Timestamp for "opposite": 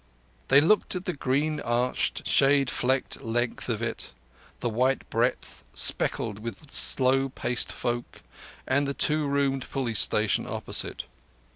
10.47-11.03